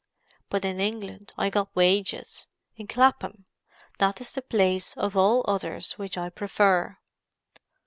But 0.49 0.65
in 0.65 0.79
England 0.79 1.31
I 1.37 1.51
got 1.51 1.75
wages. 1.75 2.47
In 2.75 2.87
Clapham. 2.87 3.45
That 3.99 4.19
is 4.19 4.31
the 4.31 4.41
place 4.41 4.97
of 4.97 5.15
all 5.15 5.45
others 5.47 5.93
which 5.99 6.17
I 6.17 6.29
prefer." 6.31 6.97